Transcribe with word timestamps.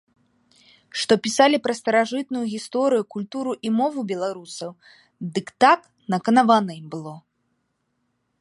Што 1.01 1.13
пісалі 1.25 1.57
пра 1.67 1.73
старажытную 1.79 2.41
гісторыю, 2.55 3.03
культуру 3.17 3.51
і 3.69 3.73
мову 3.81 3.99
беларусаў, 4.15 4.71
дык 5.37 5.47
так 5.65 5.79
наканавана 6.15 6.71
ім 6.83 6.87
было. 6.97 7.15